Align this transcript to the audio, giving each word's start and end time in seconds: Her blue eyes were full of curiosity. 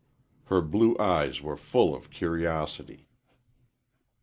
Her 0.45 0.61
blue 0.63 0.97
eyes 0.97 1.43
were 1.43 1.55
full 1.55 1.93
of 1.93 2.09
curiosity. 2.09 3.05